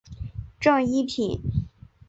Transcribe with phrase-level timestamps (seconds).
[0.59, 1.39] 正一品。